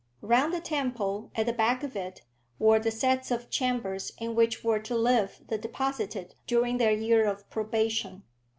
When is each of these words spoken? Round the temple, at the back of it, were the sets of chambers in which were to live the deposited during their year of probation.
Round 0.23 0.51
the 0.51 0.59
temple, 0.59 1.29
at 1.35 1.45
the 1.45 1.53
back 1.53 1.83
of 1.83 1.95
it, 1.95 2.23
were 2.57 2.79
the 2.79 2.89
sets 2.89 3.29
of 3.29 3.51
chambers 3.51 4.11
in 4.17 4.33
which 4.33 4.63
were 4.63 4.79
to 4.79 4.97
live 4.97 5.41
the 5.47 5.59
deposited 5.59 6.33
during 6.47 6.77
their 6.79 6.89
year 6.91 7.23
of 7.25 7.47
probation. 7.51 8.23